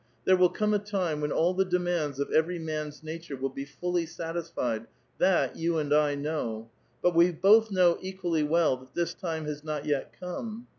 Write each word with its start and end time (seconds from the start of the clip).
There 0.25 0.35
will 0.35 0.49
come 0.49 0.73
a 0.73 0.79
time 0.79 1.21
when 1.21 1.31
all 1.31 1.53
the 1.53 1.63
de 1.63 1.77
ttiauds 1.77 2.17
of 2.17 2.31
every 2.31 2.57
man*s 2.57 3.03
nature 3.03 3.37
will 3.37 3.51
be 3.51 3.65
fully 3.65 4.07
satisfied, 4.07 4.87
that 5.19 5.55
you 5.57 5.79
*nd 5.79 5.93
I 5.93 6.15
know; 6.15 6.71
but 7.03 7.13
we 7.13 7.31
both 7.31 7.69
know 7.69 7.99
equally 8.01 8.41
well 8.41 8.77
that 8.77 8.95
this 8.95 9.13
time 9.13 9.45
has 9.45 9.63
not 9.63 9.85
yet 9.85 10.11
come. 10.19 10.65